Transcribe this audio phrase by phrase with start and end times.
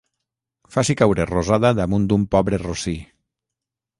[0.75, 2.97] Faci caure rosada damunt d'un pobre rossí.